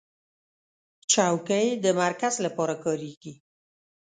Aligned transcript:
چوکۍ 1.11 1.67
د 1.83 1.85
مرکو 1.99 2.29
لپاره 2.45 2.75
کارېږي. 2.83 3.33